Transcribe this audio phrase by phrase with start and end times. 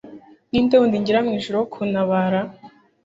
[0.49, 2.39] Ni nde wundi ngira mu ijuru wo kuntabara?